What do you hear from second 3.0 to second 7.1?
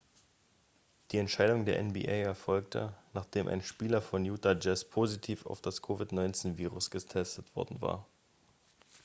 nachdem ein spieler von utah jazz positiv auf das covid-19-virus